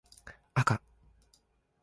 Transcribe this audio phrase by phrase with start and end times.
[0.55, 0.81] あか